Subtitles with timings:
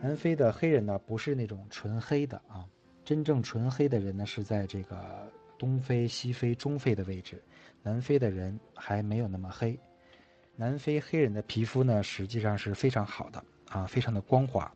[0.00, 2.64] 南非的黑人呢，不是那种纯黑的啊，
[3.04, 4.96] 真正纯黑的人呢是在这个
[5.58, 7.42] 东非、西非、中非的位置，
[7.82, 9.78] 南非的人还没有那么黑。
[10.54, 14.72] 南非黑人的皮肤呢，实际上是非常好的啊，非常的光滑。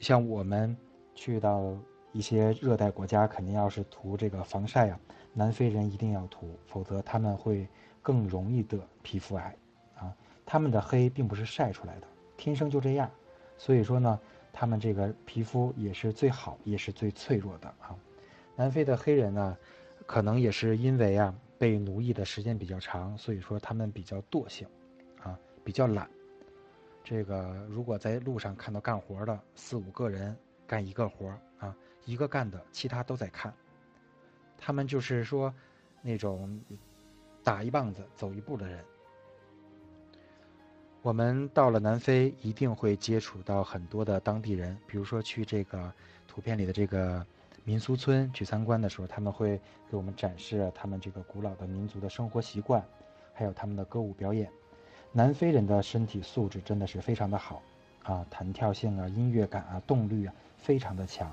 [0.00, 0.74] 像我们
[1.14, 1.76] 去到
[2.12, 4.98] 一些热带国家，肯定要是涂这个防晒啊，
[5.34, 7.68] 南非人一定要涂，否则他们会
[8.00, 9.54] 更容易得皮肤癌
[9.96, 10.16] 啊。
[10.46, 12.06] 他们的黑并不是晒出来的，
[12.38, 13.10] 天生就这样，
[13.58, 14.18] 所以说呢。
[14.58, 17.94] 他们这个皮肤也是最好，也是最脆弱的啊。
[18.56, 19.54] 南非的黑人呢，
[20.06, 24.66] 可能也是因为啊被奴役的时间比较长，所以说他们比较惰性，
[25.22, 26.08] 啊比较懒。
[27.04, 30.34] 这个如果在路上看到干活的四五个人
[30.66, 31.76] 干一个活啊，
[32.06, 33.52] 一个干的，其他都在看。
[34.56, 35.54] 他们就是说
[36.00, 36.58] 那种
[37.44, 38.82] 打一棒子走一步的人。
[41.06, 44.76] 我们到了南非，一定会接触到很多的当地人。
[44.88, 45.92] 比如说去这个
[46.26, 47.24] 图片里的这个
[47.62, 49.56] 民俗村去参观的时候，他们会
[49.88, 52.84] 给我们展示他们这个古老的民族的生活习惯，
[53.32, 54.50] 还有他们的歌舞表演。
[55.12, 57.62] 南非人的身体素质真的是非常的好
[58.02, 61.32] 啊，弹跳性啊、音乐感啊、动力啊，非常的强。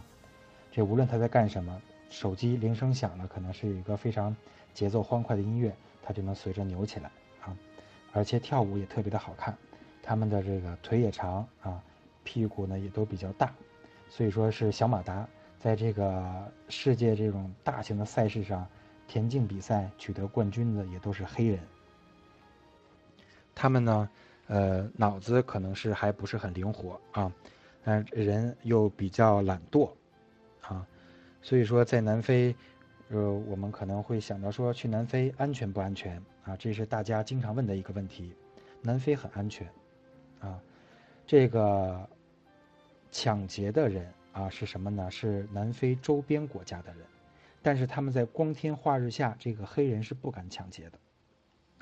[0.72, 4.38] 这无论他在干什么，手机铃声响了，可能是一个非常
[4.72, 7.12] 节奏欢快的音乐，他就能随着扭起来。
[8.14, 9.58] 而且跳舞也特别的好看，
[10.04, 11.84] 他们的这个腿也长啊，
[12.24, 13.52] 屁股呢也都比较大，
[14.08, 15.28] 所以说是小马达，
[15.60, 18.68] 在这个世界这种大型的赛事上，
[19.08, 21.60] 田径比赛取得冠军的也都是黑人。
[23.56, 24.10] 他们呢，
[24.46, 27.32] 呃，脑子可能是还不是很灵活啊，
[27.84, 29.90] 但人又比较懒惰，
[30.62, 30.86] 啊，
[31.42, 32.56] 所以说在南非。
[33.14, 36.58] 呃，我们可能会想到说，去南非安全不安全啊？
[36.58, 38.34] 这是大家经常问的一个问题。
[38.82, 39.72] 南非很安全，
[40.40, 40.60] 啊，
[41.28, 42.10] 这个
[43.12, 45.12] 抢劫的人啊是什么呢？
[45.12, 47.06] 是南非周边国家的人，
[47.62, 51.00] 但是他们在光天化日下，这个黑人是不敢抢劫的，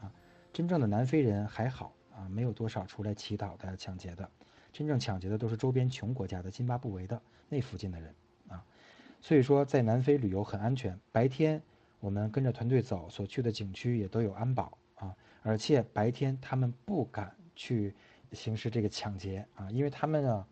[0.03, 0.11] 啊，
[0.51, 4.29] 真正的南非人还好啊，没有多少出来乞讨的抢劫的，
[4.73, 8.13] 真正抢劫的都是周边穷国家的津巴布韦的那附近的人。
[9.21, 10.99] 所以说，在南非旅游很安全。
[11.11, 11.61] 白天
[11.99, 15.15] 我们跟着团队走，所去的景区也都有安保啊。
[15.43, 17.93] 而且白天他们不敢去
[18.31, 20.47] 行使这个抢劫啊，因为他们呢，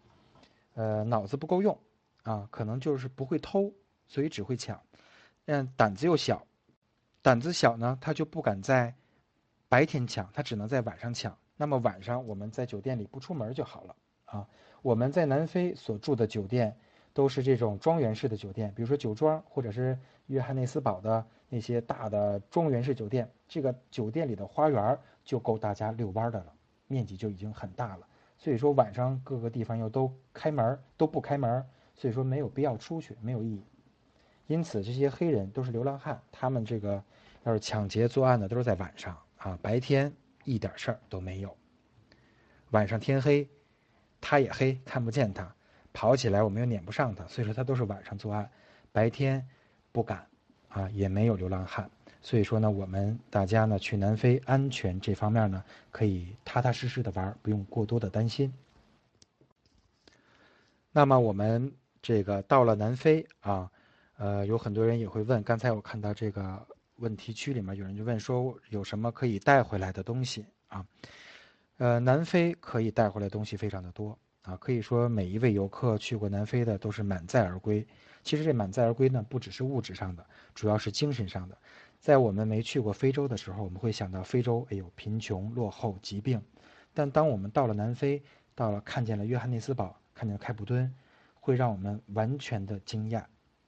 [0.75, 1.75] 呃，脑子不够用
[2.22, 3.74] 啊，可能就是不会偷，
[4.07, 4.80] 所以只会抢。
[5.46, 6.46] 嗯，胆子又小，
[7.24, 8.94] 胆子小呢，他就不敢在
[9.68, 11.36] 白天抢，他只能在晚上抢。
[11.57, 14.47] 那么晚上我们在酒店里不出门就好了啊。
[14.84, 16.78] 我们在南非所住的酒店。
[17.13, 19.97] 都是这种庄园式的酒店，比如说酒庄，或者是
[20.27, 23.29] 约翰内斯堡的那些大的庄园式酒店。
[23.47, 26.53] 这个酒店里的花园就够大家遛弯的了，
[26.87, 28.07] 面积就已经很大了。
[28.37, 31.65] 所以说晚上各个地方又都开门，都不开门，
[31.95, 33.63] 所以说没有必要出去，没有意义。
[34.47, 37.03] 因此这些黑人都是流浪汉，他们这个
[37.43, 41.55] 要是抢劫作案的都是在晚上啊，白天一点事儿都没有。
[42.71, 43.49] 晚上天黑，
[44.21, 45.55] 他也黑，看不见他。
[45.91, 48.50] 跑起来我们又撵不上他，所以说他都是晚上作案，
[48.91, 49.45] 白天
[49.91, 50.25] 不敢
[50.69, 51.89] 啊，也没有流浪汉，
[52.22, 58.53] 所以说呢，我们大家呢去南非安全这方面呢可以踏踏实实的玩，不用过多的担心。
[60.91, 63.69] 那么我们这个到了南非啊，
[64.17, 70.85] 呃，有很多人也会问，刚才我看到这个问题区里面有人就问说有什么可以带回来的东西啊？
[71.77, 74.17] 呃，南非可以带回来东西非常的多。
[74.49, 77.85] 啊，可以说每一位游客去过南非的都是满载而归。
[78.23, 81.55] 其实这满载而归呢，不只是物质上的，主要是精神上的。
[81.99, 86.41] 在我们没去过非洲的时候，我们会想到非洲，哎呦，贫穷、落后、疾病。
[86.95, 88.23] 但当我们到了南非，
[88.55, 90.91] 到了看见了约翰内斯堡，看见了开普敦，
[91.39, 93.23] 会让我们完全的惊讶，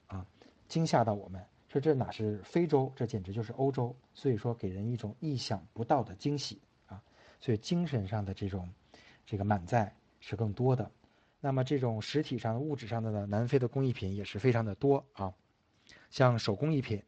[0.08, 0.26] 啊，
[0.66, 3.94] 惊吓到我们，说这哪是非洲，这简直就是欧洲。
[4.14, 7.00] 所以说，给人一种意想不到的惊喜啊。
[7.40, 8.68] 所以精神上的这种
[9.24, 9.94] 这个满载。
[10.24, 10.88] 是更多的，
[11.40, 13.26] 那么这种实体上、物质上的呢？
[13.26, 15.34] 南非的工艺品也是非常的多啊，
[16.10, 17.02] 像手工艺品、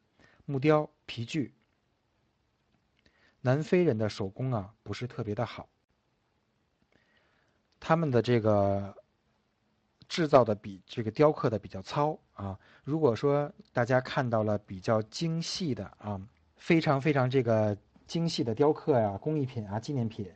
[0.45, 1.55] 木雕、皮具。
[3.41, 5.69] 南非人的手工啊，不是特别的好，
[7.79, 8.97] 他们的这个
[10.09, 12.59] 制造的比这个雕刻的比较糙啊。
[12.83, 16.21] 如果说大家看到了比较精细的啊，
[16.57, 17.79] 非常非常这个
[18.09, 20.29] 精细的雕刻呀、工艺品啊、纪念品。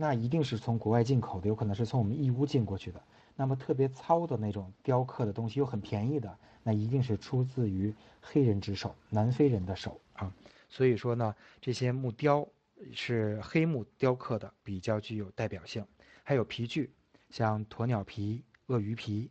[0.00, 3.02] 那一定是从国外进口的，有可能是从我们义乌进过去的。
[3.34, 10.32] 那么特别糙的那种雕刻的东西又很便宜的，那一定是出自于黑人之手，南非人的手啊。
[10.68, 12.46] 所以说呢，这些木雕
[12.92, 15.84] 是黑木雕刻的，比较具有代表性。
[16.22, 16.92] 还有皮具，
[17.30, 19.28] 像鸵鸟皮、鳄鱼皮。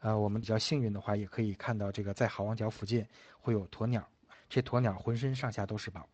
[0.00, 3.06] 呃，我们比较幸运的话，也可以看到这个在好望角附近
[3.40, 4.08] 会有鸵鸟，
[4.48, 6.08] 这鸵鸟浑身上下都是宝。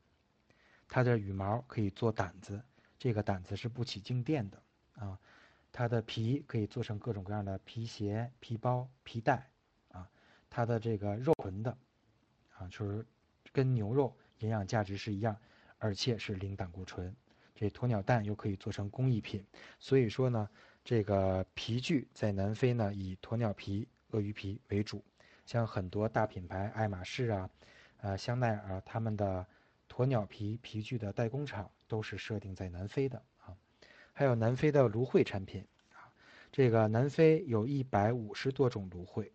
[0.89, 2.61] 它的羽毛可以做掸子，
[2.99, 4.63] 这个胆子是不起静电的
[4.95, 5.19] 啊。
[5.71, 9.49] 它的皮可以做成各种各样的皮鞋、皮包、皮带
[9.93, 10.09] 啊。
[10.51, 11.77] 它的这个肉纯的
[12.57, 13.07] 啊，就是
[13.53, 15.37] 跟牛肉营养价值是一样，
[15.79, 17.15] 而且是零胆固醇。
[17.55, 19.45] 这鸵鸟蛋又可以做成工艺品，
[19.79, 20.49] 所以说呢，
[20.85, 25.05] 这个皮具在南非呢以鸵鸟皮、鳄鱼皮为主。
[25.45, 27.51] 像很多大品牌，爱马仕啊、
[28.01, 29.47] 呃香奈儿，啊他们的
[29.89, 33.57] 鸵鸟皮皮具的代工厂都是设定在南非的啊。
[34.13, 36.13] 还有南非的芦荟产品啊，
[36.53, 39.33] 这个南非有一百五十多种芦荟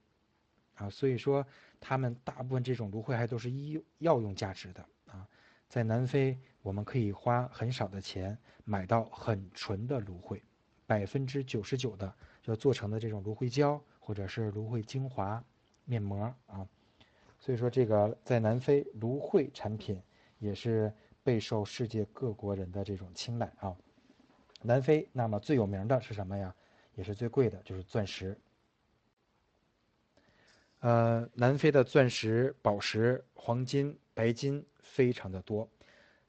[0.75, 1.45] 啊，所以说
[1.79, 5.27] 他们大部分这种芦荟还都是医药用价值的啊。
[5.67, 10.41] 在南非，我们可以花很少的钱买到很纯的芦荟，
[10.85, 12.13] 百分之九十九的
[12.45, 15.43] 要做成的这种芦荟胶或者是芦荟精华
[15.85, 16.67] 面膜啊。
[17.39, 20.01] 所以说，这个在南非芦荟产品
[20.43, 20.93] 也是
[21.23, 23.75] 备受世界各国人的这种青睐啊。
[24.61, 26.53] 南非那么最有名的是什么呀？
[26.95, 28.37] 也是最贵的，就是钻石。
[30.79, 34.63] 呃，南非的钻石、宝石、黄金、白金。
[34.85, 35.67] 非常的多，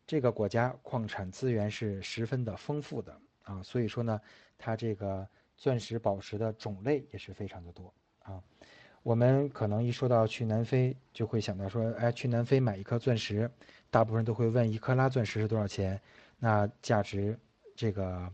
[0.06, 4.19] 这个国家矿产资源是十分的丰富的啊，所以说呢，
[4.56, 8.43] 它这个钻石、宝石的种类也是非常的多啊。
[9.05, 13.51] 我们可能一说到去南非，就会想到说，哎，去南非买一颗钻石，
[13.91, 16.01] 大部分都会问一克拉钻石是多少钱？
[16.39, 17.39] 那价值
[17.77, 18.33] 这个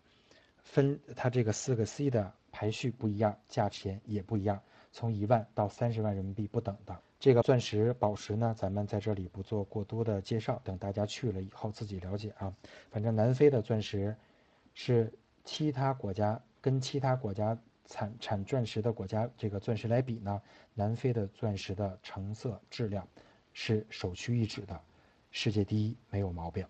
[0.63, 4.63] 分它这个四个 C 的排序不一样，价钱也不一样，
[4.93, 6.97] 从一万到三十万人民币不等的。
[7.19, 12.55] 这个钻石、宝石呢，咱们在这里不做过多的介绍，等大家去了以后自己了解啊。
[12.91, 14.15] 反正南非的钻石，
[14.73, 15.13] 是
[15.45, 17.59] 其他国家跟其他国家
[17.91, 20.41] 产产钻石的国家这个钻石来比呢，
[20.73, 23.07] 南非的钻石的成色质量
[23.53, 24.81] 是首屈一指的，
[25.31, 26.65] 世界第一，没有毛病。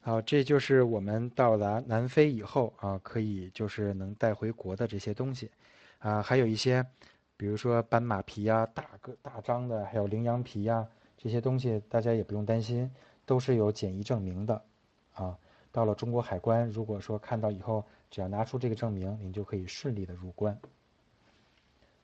[0.00, 5.50] 好，这就是我们到达南非以后啊，可以就是能带回国的这些东西，
[5.98, 6.84] 啊，还有一些。
[7.34, 10.86] 比如说斑马皮呀、大个大张的，还有羚羊皮呀，
[11.16, 12.88] 这些东西大家也不用担心，
[13.26, 14.62] 都是有检疫证明的，
[15.14, 15.36] 啊，
[15.72, 20.56] 到了中国海关，如果说看到以后，只要拿出这个证明，您就可以顺利的入关。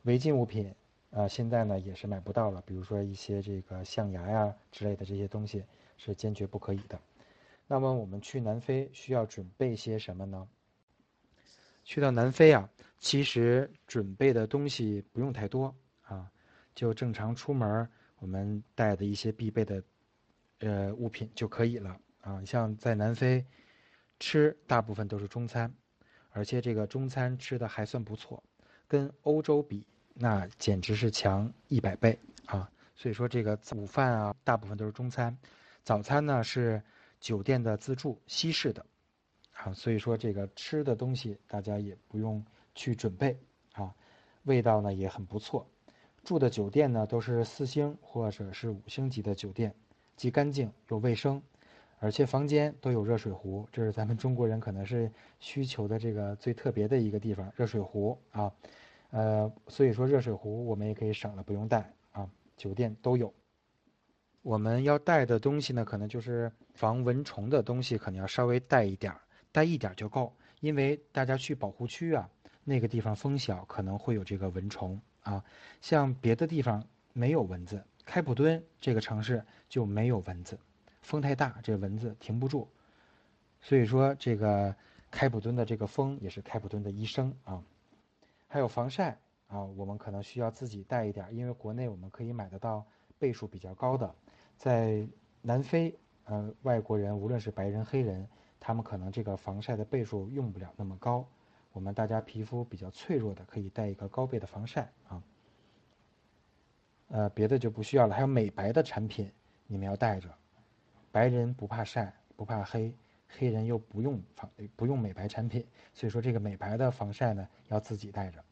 [0.04, 0.74] 违禁物品
[1.10, 5.62] 啊，现在呢也是买不到了，比如说一些这个象牙呀之类的这些东西
[5.98, 6.98] 是坚决不可以的。
[7.66, 10.48] 那么我们去南非需要准备些什么呢？
[11.84, 12.68] 去到南非啊。
[13.00, 15.72] 其实准备的东西不用太多
[16.02, 16.28] 啊，
[16.74, 17.88] 就正常出门
[18.18, 19.80] 我们带的一些必备的
[20.60, 22.42] 呃物品就可以了啊。
[22.44, 23.44] 像在南非
[24.18, 25.72] 吃大部分都是中餐，
[26.30, 28.42] 而且这个中餐吃的还算不错，
[28.86, 32.70] 跟欧洲比那简直是强一百倍啊。
[32.94, 35.36] 所以说这个午饭啊大部分都是中餐，
[35.82, 36.82] 早餐呢是
[37.20, 38.84] 酒店的自助西式的
[39.52, 39.72] 啊。
[39.72, 42.44] 所以说这个吃的东西大家也不用。
[42.74, 43.36] 去准备
[43.72, 43.92] 啊，
[44.44, 45.66] 味道呢也很不错，
[46.22, 49.74] 住的酒店呢都是四星或者是五星级的酒店，
[50.14, 51.42] 既干净又卫生，
[52.00, 55.10] 而且房间都有热水壶，这是咱们中国人可能是
[55.40, 58.52] 需求的这个最特别的一个地方，热水壶啊，
[59.10, 63.32] 呃，所以说热水壶我们也可以省了不用带啊，酒店都有。
[64.42, 72.28] 我们要带的东西呢，可能就是防蚊虫的东西，可能要稍微带一点儿，带一点儿就够，因为大家去保护区啊。
[72.64, 75.42] 那个地方风小，可能会有这个蚊虫啊。
[75.80, 80.58] 像别的地方没有蚊子，开普敦这个城市就没有蚊子，
[81.08, 82.68] 风太大，这蚊子停不住。
[83.62, 84.76] 所以说，这个
[85.10, 87.64] 开普敦的这个风也是开普敦的医生啊。
[88.46, 92.84] 还有防晒啊，我们可能需要自己带一点，因为国内我们可以买得到
[93.18, 94.14] 倍数比较高的。
[94.58, 95.08] 在
[95.40, 98.28] 南非，呃，外国人无论是白人黑人，
[98.60, 101.26] 他们可能这个防晒的倍数用不了那么高。
[101.72, 105.22] 我们大家皮肤比较脆弱的，可以带一个高倍的防晒啊。
[107.08, 108.14] 呃，别的就不需要了。
[108.14, 109.32] 还有美白的产品，
[109.66, 110.28] 你们要带着。
[111.10, 112.92] 白人不怕晒，不怕黑，
[113.28, 118.44] 黑人又不用防不用美白产品，所以说这个美白的防晒呢，要自己带着。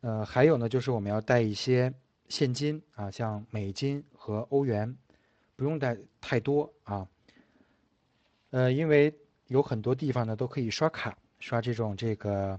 [0.00, 1.92] 呃，还有呢，就是我们要带一些
[2.28, 4.96] 现金啊，像美金和欧元，
[5.56, 7.08] 不用带太多啊。
[8.50, 9.14] 呃，因为
[9.48, 11.16] 有很多地方呢都可以刷卡。
[11.38, 12.58] 刷这种这个，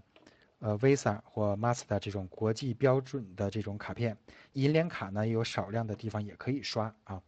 [0.59, 4.15] 呃，Visa 或 Master 这种国际标准的这种卡片，
[4.53, 7.19] 银联卡呢有少量的地方也可以刷啊，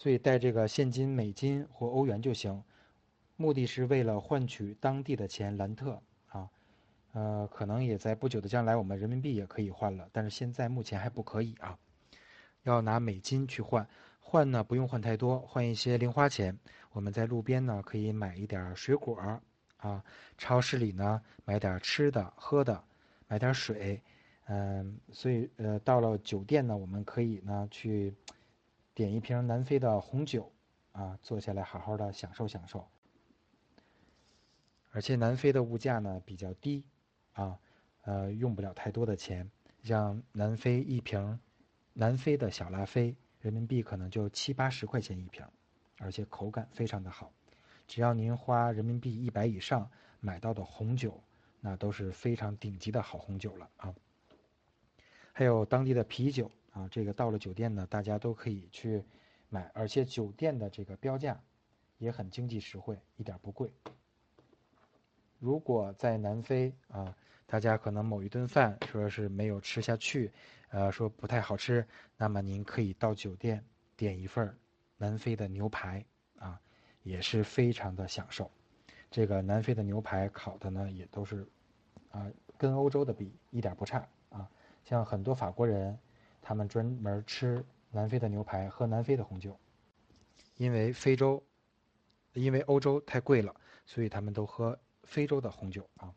[0.00, 2.64] 所以带这个现金美金或欧元就行，
[3.36, 6.48] 目的是为了换取当地的钱兰特啊，
[7.12, 11.78] 呃，可能也在不久的将来，我们人民币也可以换了，但是现在目前还不可以啊，
[12.62, 13.86] 要拿美金去换。
[14.20, 16.58] 换呢不用换太多，换一些零花钱。
[16.92, 19.38] 我们在路边呢可以买一点水果
[19.76, 20.02] 啊，
[20.38, 22.82] 超市里呢买点吃的喝的，
[23.28, 24.00] 买点水。
[24.46, 28.14] 嗯，所以呃，到了酒店呢，我们可以呢去
[28.94, 30.52] 点一瓶南非的红酒，
[30.92, 32.88] 啊，坐下来好好的享受享受。
[34.90, 36.84] 而且南非的物价呢比较低，
[37.32, 37.58] 啊，
[38.02, 39.50] 呃，用不了太多的钱。
[39.82, 41.40] 像南非一瓶
[41.92, 45.46] 南非的小拉菲，人民币可能就七八十块钱一瓶，
[45.98, 47.32] 而且口感非常的好。
[47.86, 51.22] 只要您花人民币一百以上买到的红酒，
[51.60, 53.94] 那都是非常顶级的好红酒了啊。
[55.32, 59.02] 还有当地的啤酒啊，这个到了酒店呢，大家都可以去
[59.48, 61.40] 买，而且酒店的这个标价
[61.98, 63.72] 也很经济实惠，一点不贵。
[65.38, 70.30] 如果在南非啊，大家可能某一顿饭说是没有吃下去，
[70.68, 71.86] 呃，说不太好吃，
[72.16, 73.64] 那么您可以到酒店
[73.96, 74.56] 点一份
[74.96, 76.04] 南非的牛排
[76.38, 76.60] 啊，
[77.02, 78.50] 也是非常的享受。
[79.10, 81.44] 这个南非的牛排烤的呢，也都是
[82.10, 84.48] 啊，跟欧洲的比一点不差啊。
[84.84, 85.98] 像很多法国人，
[86.40, 89.58] 他们专门吃南非的牛排，喝南非的红酒，
[90.56, 91.42] 因为非洲，
[92.32, 93.54] 因为欧洲太贵了，
[93.86, 96.12] 所以他们都喝非洲的红酒啊。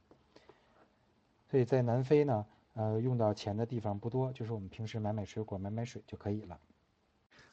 [1.50, 6.60] 所以在南非呢，呃，用到钱的地方不多，就是我们平时买买水果、买买水就可以了。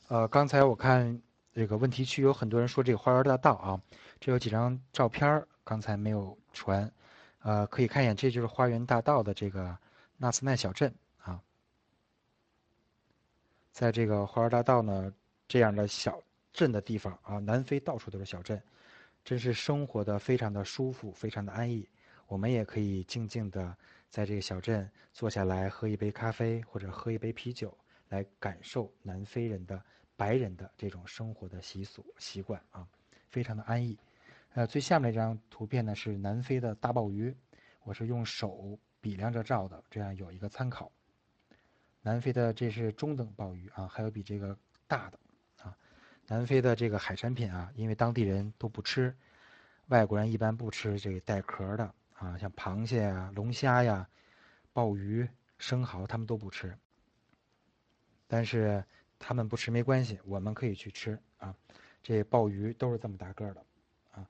[0.08, 1.20] 呃，刚才我看
[1.52, 3.82] 这个问题区有很多人说这个花园大道啊，
[4.18, 6.90] 这有几张照片刚才没有传，
[7.40, 9.76] 呃，可以看一眼，这就是花园大道的这个。
[10.22, 10.94] 纳斯奈小镇啊，
[13.80, 15.10] 在这个花儿大道呢
[15.49, 16.22] 这样的小
[16.52, 18.62] 镇的地方啊，南非到处都是小镇，
[19.25, 21.88] 真是生活的非常的舒服，非常的安逸。
[22.26, 23.75] 我们也可以静静的
[24.10, 27.75] 在这个小镇坐下来，喝一杯咖啡或者喝一杯啤酒，
[28.10, 29.82] 来感受南非人的
[30.14, 32.87] 白人的这种生活的习俗习惯啊，
[33.30, 33.96] 非常的安逸。
[34.52, 37.34] 呃，最下面这张图片呢是南非的大鲍鱼，
[37.84, 38.78] 我是用手。
[39.00, 40.92] 比量着照的，这样有一个参考。
[42.02, 45.19] 南非的这是中等鲍鱼啊，还有比这个大的
[45.62, 45.76] 啊。
[46.26, 49.14] 南非的这个海产品啊，因为当地人都不吃，
[49.88, 54.09] 外国人一般不吃这个带壳的啊，像螃蟹呀、龙虾呀、
[54.73, 55.28] 鲍鱼、
[55.59, 56.75] 生蚝，他们都不吃。
[58.26, 58.83] 但是
[59.19, 61.54] 他们不吃没关系，我们可以去吃啊。
[62.02, 63.66] 这鲍鱼都是这么大个的
[64.12, 64.26] 啊。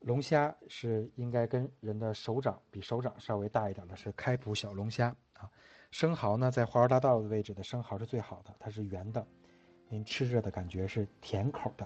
[0.00, 5.48] 龙虾是应该跟人的手掌比手掌稍微大一点的，是开普小龙虾啊。
[5.92, 9.24] 生蚝呢，在花园大道的位置的生蚝是最好的，它是圆的，
[9.88, 11.84] 您吃着的感觉是甜口的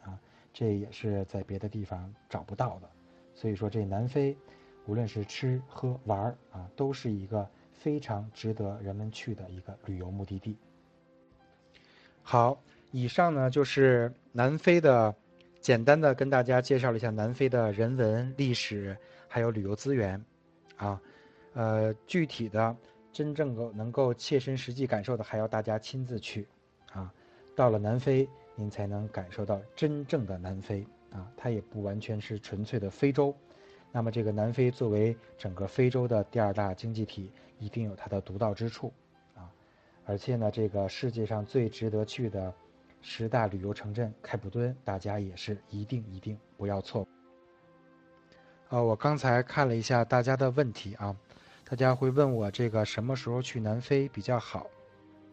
[0.00, 0.18] 啊。
[0.52, 2.88] 这也是在别的地方找不到的，
[3.34, 4.34] 所以说这南非，
[4.86, 7.46] 无论是吃喝玩儿啊，都是一个
[7.76, 10.56] 非常值得人们去的一个旅游目的地。
[12.22, 12.58] 好，
[12.92, 15.14] 以上呢就是南非的。
[15.60, 18.96] 简单的跟大家介绍了一下南非的人文历史，
[19.26, 20.24] 还有旅游资源，
[20.76, 20.98] 啊，
[21.52, 22.74] 呃，具体的
[23.18, 26.46] 真正够能够切身实际感受的，还要大家亲自去，
[26.92, 27.12] 啊，
[27.56, 33.34] 到了南非，您才能感受到真正的南非，啊，它也不完全是纯粹的非洲，
[33.90, 38.92] 那么这个南非作为整个非洲的第二大经济体，一定有它的独到之处，
[39.34, 39.50] 啊，
[40.06, 42.54] 而且呢，这个世界上最值得去的。
[43.00, 47.06] 十大旅游城镇开普敦，大家也是一定一定不要错。
[48.68, 51.16] 啊，我刚才看了一下大家的问题啊，
[51.68, 54.66] 大家会问我这个什么时候去南非比较好？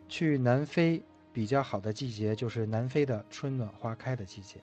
[0.10, 1.02] 去南非
[1.32, 4.60] 比较好的季节就是南非的春暖花开的季节，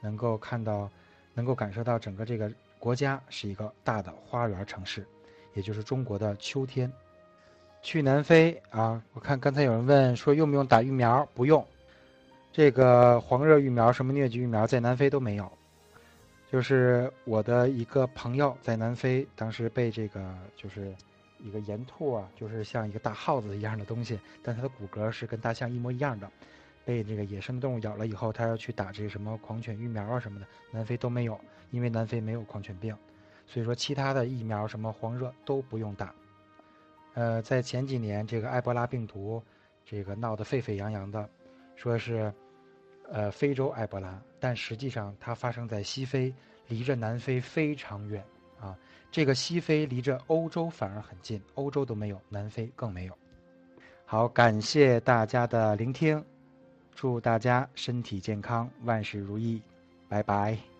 [0.00, 0.88] 能够看到，
[1.34, 2.48] 能够感受到整个这个
[2.78, 5.04] 国家是一个大的花园城市，
[5.54, 6.90] 也就是中国的秋天。
[7.82, 11.28] 去南非啊，我看刚才有人问说用不用打疫苗？
[11.34, 11.66] 不用。
[12.52, 15.50] 这个黄热疫苗、什么疟疾疫苗在南非都没有，
[16.54, 20.94] 就是我的一个朋友在南非，当时被这个就是
[21.40, 26.30] 一个岩兔啊，就是像一个大耗子一样的东西，但它的骨骼是跟大象一模一样的，
[26.84, 31.36] 被这个野生动物咬了以后，他要去打这个什么狂犬疫苗啊什么的，南非都没有，
[31.72, 32.96] 因为南非没有狂犬病，
[33.48, 36.14] 所以说其他的疫苗什么黄热都不用打。
[37.14, 39.42] 呃，在前几年这个埃博拉病毒
[39.84, 41.28] 这个闹得沸沸扬扬的，
[41.74, 42.32] 说是。
[43.12, 46.30] 呃，非洲埃博拉，但实际上它发生在西非，
[46.68, 48.22] 离着南非非常远
[48.60, 48.76] 啊。
[49.10, 53.18] 这个西非离着欧洲反而很近，欧洲都没有，南非更没有。
[54.04, 56.22] 好，感谢大家的聆听，
[56.94, 59.62] 祝大家身体健康，万事如意，
[60.10, 60.73] 拜拜。